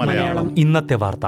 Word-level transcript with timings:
മലയാളം. 0.00 0.58
ഇന്നത്തെ 0.58 0.94
വാർത്ത. 0.94 1.26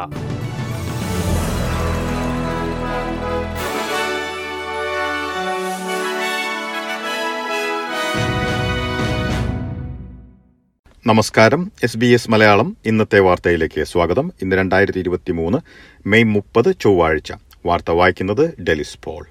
നമസ്കാരം. 11.06 11.72
എസ് 11.82 11.96
ബി 11.96 12.06
എസ് 12.06 12.30
മലയാളം 12.30 12.76
ഇന്നത്തെ 12.86 13.18
വാർത്തയിലേക്ക് 13.18 13.84
സ്വാഗതം. 13.84 14.32
ഇന്ന് 14.42 14.56
രണ്ടായിരത്തി 14.56 14.98
ഇരുപത്തി 14.98 15.32
മൂന്ന് 15.32 15.58
മെയ് 16.06 16.24
മുപ്പത് 16.24 16.76
ചൊവ്വാഴ്ച. 16.80 17.32
വാർത്ത 17.66 17.90
വായിക്കുന്നത് 17.90 18.62
ഡെലിസ് 18.62 18.98
പോൾ. 19.04 19.26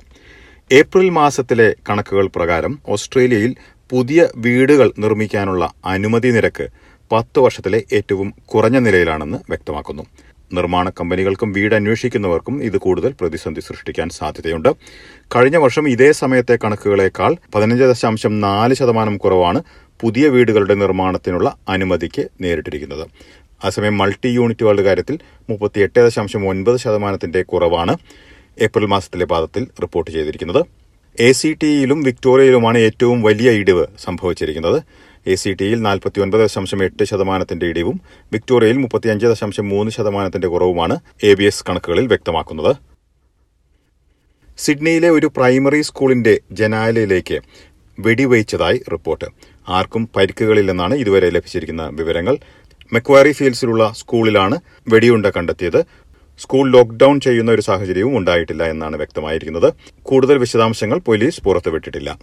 ഏപ്രിൽ 0.71 1.09
മാസത്തിലെ 1.09 1.75
കണക്കുകൾ 1.89 2.29
പ്രകാരം 2.35 2.79
ഓസ്ട്രേലിയയിൽ 2.89 3.55
പുതിയ 3.89 4.27
വീടുകൾ 4.35 4.91
നിർമ്മിക്കാനുള്ള 4.99 5.73
അനുമതി 5.85 6.27
നിരക്ക് 6.27 6.67
പത്ത് 7.11 7.39
വർഷത്തിലെ 7.39 7.83
ഏറ്റവും 7.93 8.33
കുറഞ്ഞ 8.45 8.77
നിലയിലാണെന്ന് 8.77 9.37
വ്യക്തമാക്കുന്നു. 9.37 10.03
നിർമ്മാണ 10.53 10.89
കമ്പനികൾക്കും 10.89 11.51
വീട് 11.51 11.75
അന്വേഷിക്കുന്നവർക്കും 11.75 12.63
ഇത് 12.63 12.77
കൂടുതൽ 12.77 13.13
പ്രതിസന്ധി 13.21 13.61
സൃഷ്ടിക്കാൻ 13.61 14.09
സാധ്യതയുണ്ട്. 14.09 14.69
കഴിഞ്ഞ 15.35 15.57
വർഷം 15.57 15.89
ഇതേ 15.89 16.11
സമയത്തെ 16.11 16.59
കണക്കുകളേക്കാൾ 16.63 17.37
പതിനഞ്ച് 17.55 17.83
ദശാംശം 17.83 18.39
നാല് 18.39 18.73
ശതമാനം 18.73 19.17
കുറവാണ് 19.17 19.61
പുതിയ 20.01 20.27
വീടുകളുടെ 20.27 20.73
നിർമ്മാണത്തിനുള്ള 20.73 21.57
അനുമതിക്ക് 21.69 22.25
നേരിട്ടിരിക്കുന്നത്. 22.41 23.05
അതേസമയം 23.63 23.97
മൾട്ടി 23.97 24.27
യൂണിറ്റുകളുടെ 24.27 24.83
കാര്യത്തിൽ 24.83 25.19
മുപ്പത്തിയെട്ട് 25.49 25.99
ദശാംശം 25.99 26.47
ഒൻപത് 26.47 26.77
ശതമാനത്തിന്റെ 26.77 27.41
കുറവാണ് 27.43 27.97
ഏപ്രിൽ 28.61 28.85
മാസത്തിലെ 28.85 29.25
പാദത്തിൽ 29.25 29.67
റിപ്പോർട്ട് 29.81 30.11
ചെയ്തിരിക്കുന്നത്. 30.11 30.61
എ 31.19 31.31
സി 31.31 31.57
ടിയിലും 31.63 32.03
വിക്ടോറിയയിലുമാണ് 32.03 32.77
ഏറ്റവും 32.77 33.21
വലിയ 33.21 33.51
ഇടിവ് 33.51 33.85
സംഭവിച്ചിരിക്കുന്നത്. 33.99 34.83
എ 35.27 35.35
സി 35.35 35.53
ടിയിൽ 35.53 35.81
നാൽപ്പത്തി 35.81 36.19
ഒൻപത് 36.21 36.41
ദശാംശം 36.41 36.83
എട്ട് 36.83 37.03
ശതമാനത്തിന്റെ 37.03 37.65
ഇടിവും 37.65 38.01
വിക്ടോറിയയിൽ 38.33 38.77
മുപ്പത്തിയഞ്ച് 38.77 39.25
ദശാംശം 39.25 39.69
മൂന്ന് 39.69 39.91
ശതമാനത്തിന്റെ 39.91 40.47
കുറവുമാണ് 40.47 40.99
എ 41.23 41.33
ബി 41.33 41.43
എസ് 41.43 41.65
കണക്കുകളിൽ 41.69 42.07
വ്യക്തമാക്കുന്നത്. 42.07 42.75
സിഡ്നിയിലെ 44.57 45.09
ഒരു 45.09 45.31
പ്രൈമറി 45.37 45.81
സ്കൂളിന്റെ 45.81 46.39
ജനാലയിലേക്ക് 46.51 47.39
വെടിവെച്ചതായി 47.99 48.83
റിപ്പോർട്ട്. 48.91 49.25
ആർക്കും 49.67 50.09
പരിക്കുകളില്ലെന്നാണ് 50.15 50.95
ഇതുവരെ 50.95 51.29
ലഭിച്ചിരിക്കുന്ന 51.29 51.89
വിവരങ്ങൾ. 51.93 52.37
മെക്വാറി 52.93 53.31
ഫീൽഡ്സിലുള്ള 53.31 53.93
സ്കൂളിലാണ് 53.97 54.59
വെടിയുണ്ട 54.89 55.25
കണ്ടെത്തിയത്. 55.25 55.85
സ്കൂൾ 56.39 56.71
ലോക്ക്ഡൗൺ 56.71 57.19
ചെയ്യുന്ന 57.19 57.51
ഒരു 57.51 57.61
സാഹചര്യവും 57.61 58.17
ഉണ്ടായിട്ടില്ല 58.17 58.63
എന്നാണ് 58.63 58.97
വ്യക്തമായിരിക്കുന്നത്. 58.97 59.73
കൂടുതൽ 60.03 60.37
വിശദാംശങ്ങൾ 60.37 60.99
പോലീസ് 60.99 61.41
പുറത്തുവിട്ടിട്ടില്ല. 61.41 62.19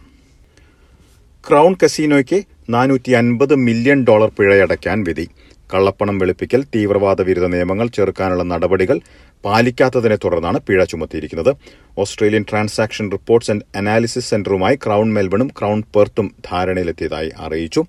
ക്രൗൺ 1.48 1.76
കസീനോയ്ക്ക് 1.84 2.42
നാനൂറ്റി 2.70 3.12
അൻപത് 3.12 3.54
മില്യൺ 3.54 4.04
ഡോളർ 4.04 4.30
പിഴയടയ്ക്കാൻ 4.38 5.04
വിധി. 5.04 5.28
കള്ളപ്പണം 5.74 6.18
വെളുപ്പിക്കൽ 6.18 6.64
തീവ്രവാദ 6.74 7.22
വിരുദ്ധ 7.22 7.48
നിയമങ്ങൾ 7.48 7.86
ചെറുക്കാനുള്ള 7.86 8.42
നടപടികൾ 8.42 9.00
പാലിക്കാത്തതിനെ 9.44 10.16
തുടർന്നാണ് 10.16 10.60
പിഴ 10.60 10.84
ചുമത്തിയിരിക്കുന്നത്. 10.84 11.56
Australian 11.98 12.44
transaction 12.50 13.10
reports 13.10 13.50
and 13.50 13.62
analysis 13.76 14.30
സെന്ററുമായി 14.30 14.76
Crown 14.76 15.12
മെൽബണും 15.12 15.48
ക്രൗൺ 15.48 15.82
പെർത്തും 15.96 16.34
ധാരണയിലെത്തിയതായി 16.52 17.30
അറിയിച്ചു. 17.38 17.84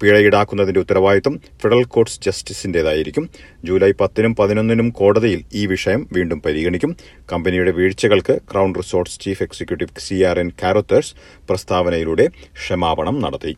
പിഴ 0.00 0.18
ഈടാക്കുന്നതിന്റെ 0.18 0.80
ഉത്തരവാദിത്തം 0.80 1.40
ഫെഡറൽ 1.62 1.84
കോർട്സ് 1.84 2.20
ജസ്റ്റിസിന്റേതായിരിക്കും. 2.26 3.24
ജൂലൈ 3.64 3.92
പത്തിനും 4.00 4.36
പതിനൊന്നിനും 4.36 4.90
കോടതിയിൽ 4.90 5.40
ഈ 5.54 5.66
വിഷയം 5.66 6.08
വീണ്ടും 6.12 6.42
പരിഗണിക്കും. 6.42 6.96
കമ്പനിയുടെ 7.32 7.70
വീഴ്ചകൾക്ക് 7.70 8.36
Crown 8.52 8.74
resorts 8.74 9.20
chief 9.20 9.42
executive 9.42 10.00
C 10.00 10.22
R 10.22 10.38
N 10.38 10.50
Carothers 10.62 11.14
പ്രസ്താവനയിലൂടെ 11.48 12.26
ക്ഷമാപണം 12.60 13.20
നടത്തി. 13.20 13.56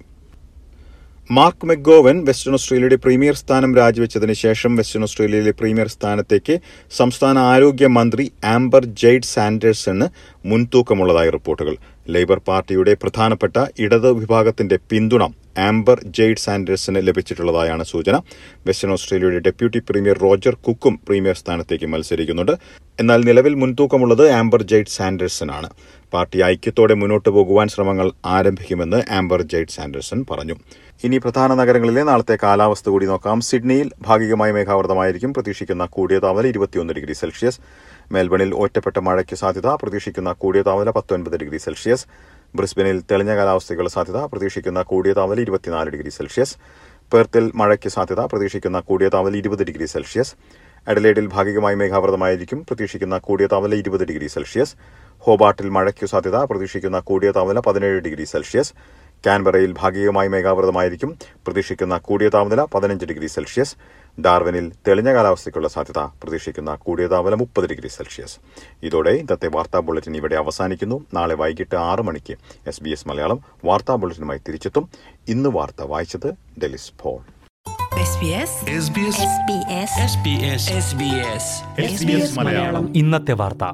മാർക്ക് 1.31 1.67
മെഗോവൻ 1.67 2.25
വെസ്റ്റേൺ 2.25 2.55
ഓസ്ട്രേലിയയുടെ 2.55 2.97
പ്രീമിയർ 2.97 3.35
സ്ഥാനം 3.35 3.77
രാജിവെച്ചതിന് 3.77 4.33
ശേഷം 4.33 4.77
വെസ്റ്റേൺ 4.77 5.03
ഓസ്ട്രേലിയയിലെ 5.03 5.51
പ്രീമിയർ 5.51 5.89
സ്ഥാനത്തേക്ക് 5.89 6.61
സംസ്ഥാന 6.91 7.39
ആരോഗ്യ 7.39 7.87
മന്ത്രി 7.87 8.33
ആംബർ 8.45 8.85
ജെയ്ഡ് 9.03 9.31
സാൻഡേഴ്സണ് 9.35 10.09
മുൻതൂക്കമുള്ളതായി 10.47 11.31
റിപ്പോർട്ടുകൾ. 11.31 11.77
ലേബർ 12.11 12.39
പാർട്ടിയുടെ 12.49 12.95
പ്രധാനപ്പെട്ട 13.03 13.57
ഇടത് 13.79 14.13
വിഭാഗത്തിന്റെ 14.13 14.79
പിന്തുണ 14.91 15.23
ആംബർ 15.59 16.01
ജെയ്ഡ് 16.05 16.37
സാൻഡേഴ്സിന് 16.37 17.07
ലഭിച്ചിട്ടുള്ളതായാണ് 17.07 17.85
സൂചന. 17.85 18.21
വെസ്റ്റേൺ 18.67 18.93
ഓസ്ട്രേലിയയുടെ 18.93 19.39
ഡെപ്യൂട്ടി 19.39 19.79
പ്രീമിയർ 19.79 20.19
റോജർ 20.19 20.55
കുക്കും 20.55 21.01
പ്രീമിയർ 21.09 21.37
സ്ഥാനത്തേക്ക് 21.37 21.87
മത്സരിക്കുന്നുണ്ട്. 21.87 22.53
എന്നാൽ 23.01 23.21
നിലവിൽ 23.25 23.55
മുൻതൂക്കമുള്ളത് 23.55 24.31
ആംബർ 24.31 24.63
ജെയ്ഡ് 24.63 24.87
സാൻഡേഴ്സനാണ്. 24.87 25.71
പാർട്ടി 26.13 26.43
ഐക്യത്തോടെ 26.43 26.95
മുന്നോട്ട് 26.95 27.29
പോകുവാൻ 27.29 27.69
ശ്രമങ്ങൾ 27.69 28.13
ആരംഭിക്കുമെന്ന് 28.27 29.13
ആംബർ 29.13 29.43
ജെയ്ഡ് 29.43 29.69
സാൻഡേഴ്സൺ 29.69 30.27
പറഞ്ഞു. 30.31 30.55
ഇനി 31.05 31.19
പ്രധാന 31.19 31.55
നഗരങ്ങളിലെ 31.55 32.03
നാളത്തെ 32.03 32.39
കാലാവസ്ഥ 32.43 32.89
കൂടി 32.89 33.07
നോക്കാം. 33.07 33.41
സിഡ്നിയിൽ 33.41 33.91
ഭാഗികമായി 34.03 34.53
മേഘാവൃതമായിരിക്കും. 34.53 35.35
പ്രതീക്ഷിക്കുന്ന 35.35 35.87
കൂടിയ 35.87 36.19
താപനില 36.19 36.47
ഇരുപത്തിയൊന്ന് 36.47 36.95
ഡിഗ്രി 36.95 37.13
സെൽഷ്യസ്. 37.13 37.61
മെൽബണിൽ 38.13 38.55
ഒറ്റപ്പെട്ട 38.55 38.99
മഴയ്ക്ക് 38.99 39.37
സാധ്യത. 39.37 39.67
പ്രതീക്ഷിക്കുന്ന 39.67 40.33
കൂടിയ 40.33 40.63
താപനില 40.63 40.91
പത്തൊൻപത് 40.91 41.41
ഡിഗ്രി 41.41 41.59
സെൽഷ്യസ്. 41.59 42.07
ബ്രിസ്ബനിൽ 42.59 42.99
തെളിഞ്ഞ 43.11 43.33
കാലാവസ്ഥയ്ക്കുള്ള 43.37 43.91
സാധ്യത 43.91 44.19
പ്രതീക്ഷിക്കുന്ന 44.33 44.81
കൂടിയ 44.91 45.13
താപനില 45.19 45.41
ഇരുപത്തിനാല് 45.41 45.91
ഡിഗ്രി 45.91 46.11
സെൽഷ്യസ്. 46.17 46.55
പെർത്തിൽ 47.13 47.45
മഴയ്ക്ക് 47.61 47.91
സാധ്യത 47.95 48.21
പ്രതീക്ഷിക്കുന്ന 48.33 48.81
കൂടിയ 48.89 49.09
താപനില 49.15 49.37
ഇരുപത് 49.43 49.63
ഡിഗ്രി 49.69 49.87
സെൽഷ്യസ്. 49.95 50.33
അഡലേഡിൽ 50.87 51.27
ഭാഗികമായി 51.35 51.77
മേഘാവൃതമായിരിക്കും 51.81 52.59
പ്രതീക്ഷിക്കുന്ന 52.69 53.19
കൂടിയ 53.19 53.47
താപനില 53.53 53.79
ഇരുപത് 53.83 54.05
ഡിഗ്രി 54.11 54.29
സെൽഷ്യസ്. 54.35 54.75
ഹോബാട്ടിൽ 55.25 55.69
മഴയ്ക്ക് 55.77 56.07
സാധ്യത 56.13 56.37
പ്രതീക്ഷിക്കുന്ന 56.51 57.01
കൂടിയ 57.01 57.31
താപനില 57.39 57.61
പതിനേഴ് 57.69 57.99
ഡിഗ്രി 58.07 58.25
സെൽഷ്യസ്. 58.25 58.73
കാൻബറയിൽ 59.27 59.75
ഭാഗികമായി 59.79 60.29
മേഘാവൃതമായിരിക്കും. 60.29 61.19
പ്രതീക്ഷിക്കുന്ന 61.47 61.99
കൂടിയ 61.99 62.29
താപനില 62.29 62.63
പതിനഞ്ച് 62.63 63.05
ഡിഗ്രി 63.05 63.27
സെൽഷ്യസ്. 63.27 63.77
ഡാർവിനിൽ 64.21 64.73
തെളിഞ്ഞ 64.89 65.13
കാലാവസ്ഥയ്ക്കുള്ള 65.13 65.69
സാധ്യത 65.69 65.99
പ്രതീക്ഷിക്കുന്ന 65.99 66.75
കൂടിയ 66.75 67.07
താപനില 67.07 67.35
മുപ്പത് 67.35 67.69
ഡിഗ്രി 67.69 67.89
സെൽഷ്യസ്. 67.89 68.37
ഇതോടെ 68.83 69.11
ഇന്നത്തെ 69.11 69.49
വാർത്താ 69.49 69.81
ബുള്ളറ്റിൻ 69.81 70.17
ഇവിടെ 70.17 70.35
അവസാനിക്കുന്നു. 70.35 71.07
നാളെ 71.15 71.35
വൈകിട്ട് 71.35 71.77
ആറ് 71.77 72.01
മണിക്ക് 72.01 72.37
എസ് 72.67 72.83
ബി 72.83 72.91
എസ് 72.91 73.09
മലയാളം 73.09 73.41
വാർത്താ 73.65 73.95
ബുള്ളറ്റിനുമായി 73.95 74.41
തിരിച്ചെത്തും. 74.49 74.89
ഇന്ന് 75.29 75.49
വാർത്ത 75.49 75.83
വായിച്ചത് 75.83 76.33
ഡെലിസ് 76.63 76.93
ഫോൾ 77.03 77.21
മലയാളം. 82.39 82.93
ഇന്നത്തെ 82.97 83.33
വാർത്ത. 83.33 83.65